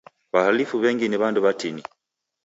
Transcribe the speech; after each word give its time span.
W'ahalifu 0.33 0.75
w'engi 0.81 1.05
ni 1.09 1.17
w'andu 1.21 1.39
w'atini. 1.45 1.81